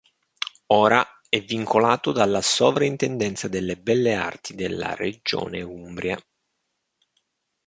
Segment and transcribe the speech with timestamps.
[0.73, 6.19] Ora è vincolato dalla Sovrintendenza delle Belle Arti della Regione Umbria.